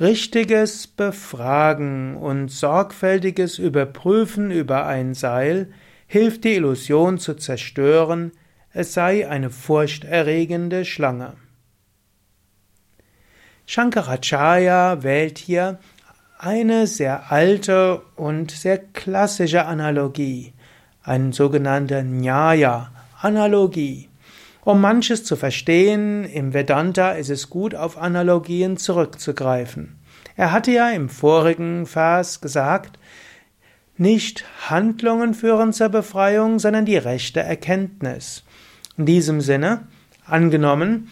[0.00, 5.72] Richtiges Befragen und sorgfältiges Überprüfen über ein Seil
[6.08, 8.32] hilft die Illusion zu zerstören,
[8.72, 11.34] es sei eine furchterregende Schlange.
[13.66, 15.78] Shankaracharya wählt hier
[16.42, 20.54] eine sehr alte und sehr klassische Analogie,
[21.04, 24.08] eine sogenannte Nyaya, Analogie.
[24.64, 30.00] Um manches zu verstehen, im Vedanta ist es gut, auf Analogien zurückzugreifen.
[30.34, 32.98] Er hatte ja im vorigen Vers gesagt,
[33.96, 38.42] nicht Handlungen führen zur Befreiung, sondern die rechte Erkenntnis.
[38.98, 39.86] In diesem Sinne,
[40.26, 41.08] angenommen,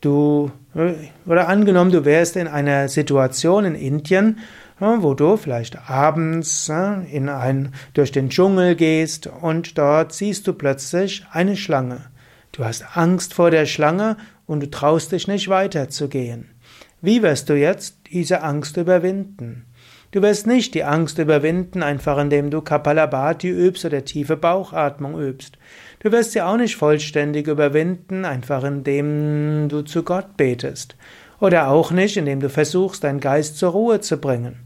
[0.00, 0.50] du,
[1.26, 4.38] oder angenommen, du wärst in einer Situation in Indien,
[4.80, 11.24] wo du vielleicht abends in ein, durch den Dschungel gehst und dort siehst du plötzlich
[11.30, 12.06] eine Schlange.
[12.52, 16.50] Du hast Angst vor der Schlange und du traust dich nicht weiterzugehen.
[17.00, 19.66] Wie wirst du jetzt diese Angst überwinden?
[20.10, 25.58] Du wirst nicht die Angst überwinden, einfach indem du Kapalabhati übst oder tiefe Bauchatmung übst.
[26.04, 30.96] Du wirst sie auch nicht vollständig überwinden, einfach indem du zu Gott betest.
[31.40, 34.56] Oder auch nicht, indem du versuchst, deinen Geist zur Ruhe zu bringen.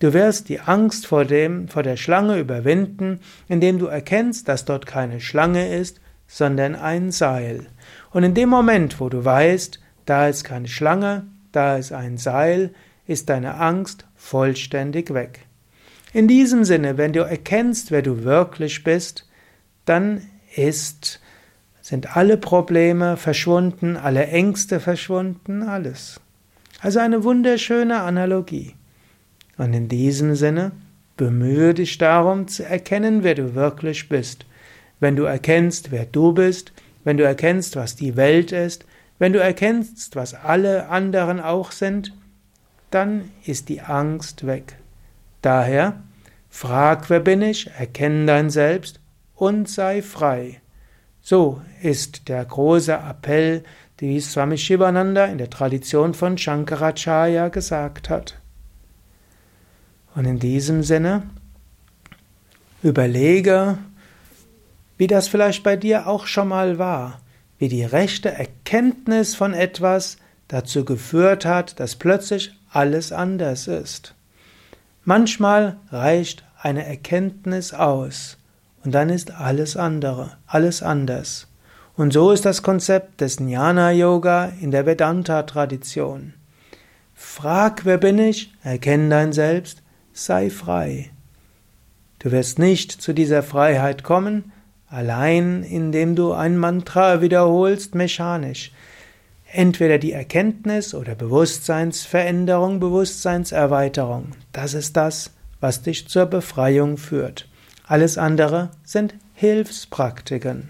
[0.00, 4.84] Du wirst die Angst vor dem, vor der Schlange überwinden, indem du erkennst, dass dort
[4.84, 7.68] keine Schlange ist, sondern ein Seil.
[8.10, 12.74] Und in dem Moment, wo du weißt, da ist keine Schlange, da ist ein Seil,
[13.06, 15.46] ist deine Angst vollständig weg.
[16.12, 19.28] In diesem Sinne, wenn du erkennst, wer du wirklich bist,
[19.84, 20.22] dann
[20.54, 21.20] ist,
[21.80, 26.20] sind alle Probleme verschwunden, alle Ängste verschwunden, alles.
[26.80, 28.74] Also eine wunderschöne Analogie.
[29.56, 30.72] Und in diesem Sinne,
[31.16, 34.46] bemühe dich darum zu erkennen, wer du wirklich bist.
[35.00, 36.72] Wenn du erkennst, wer du bist,
[37.04, 38.84] wenn du erkennst, was die Welt ist,
[39.18, 42.14] wenn du erkennst, was alle anderen auch sind,
[42.90, 44.76] dann ist die Angst weg.
[45.42, 46.02] Daher,
[46.48, 48.99] frag, wer bin ich, erkenne dein Selbst
[49.40, 50.60] und sei frei.
[51.22, 53.64] So ist der große Appell,
[54.00, 58.38] die Swami Shivananda in der Tradition von Shankaracharya gesagt hat.
[60.14, 61.22] Und in diesem Sinne,
[62.82, 63.78] überlege,
[64.98, 67.20] wie das vielleicht bei dir auch schon mal war,
[67.58, 70.18] wie die rechte Erkenntnis von etwas
[70.48, 74.14] dazu geführt hat, dass plötzlich alles anders ist.
[75.04, 78.36] Manchmal reicht eine Erkenntnis aus
[78.84, 81.48] und dann ist alles andere, alles anders.
[81.96, 86.34] Und so ist das Konzept des Jnana Yoga in der Vedanta Tradition.
[87.14, 88.54] Frag, wer bin ich?
[88.62, 89.82] Erkenne dein Selbst,
[90.14, 91.10] sei frei.
[92.18, 94.52] Du wirst nicht zu dieser Freiheit kommen,
[94.88, 98.72] allein indem du ein Mantra wiederholst mechanisch.
[99.52, 104.32] Entweder die Erkenntnis oder Bewusstseinsveränderung, Bewusstseinserweiterung.
[104.52, 107.49] Das ist das, was dich zur Befreiung führt.
[107.90, 110.68] Alles andere sind Hilfspraktiken.